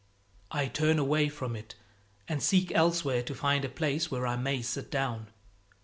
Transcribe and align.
I 0.49 0.65
turn 0.65 0.97
away 0.97 1.29
from 1.29 1.55
it 1.55 1.75
and 2.27 2.41
seek 2.41 2.71
elsewhere 2.71 3.21
to 3.21 3.35
find 3.35 3.63
a 3.63 3.69
place 3.69 4.09
where 4.09 4.25
I 4.25 4.35
may 4.35 4.63
sit 4.63 4.89
down. 4.89 5.27